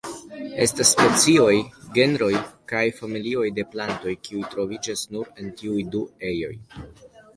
Estas 0.65 0.87
specioj, 0.93 1.51
genroj, 1.97 2.31
kaj 2.73 2.81
familioj 3.01 3.45
de 3.59 3.67
plantoj 3.75 4.17
kiuj 4.25 4.41
troviĝas 4.55 5.05
nur 5.17 5.31
en 5.45 5.53
tiuj 5.61 5.89
du 5.97 6.03
ejoj. 6.33 6.53